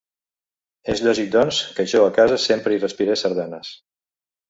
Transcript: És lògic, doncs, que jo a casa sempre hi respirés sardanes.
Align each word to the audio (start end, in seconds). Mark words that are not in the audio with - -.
És 0.93 1.03
lògic, 1.09 1.29
doncs, 1.35 1.61
que 1.77 1.87
jo 1.93 2.03
a 2.07 2.17
casa 2.17 2.43
sempre 2.49 2.77
hi 2.77 2.83
respirés 2.83 3.27
sardanes. 3.27 3.75